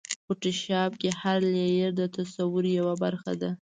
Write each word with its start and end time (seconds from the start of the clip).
فوټوشاپ 0.23 0.91
کې 1.01 1.09
هر 1.21 1.37
لېیر 1.53 1.89
د 1.95 2.01
تصور 2.17 2.63
یوه 2.77 2.93
برخه 3.03 3.33
ده. 3.41 3.51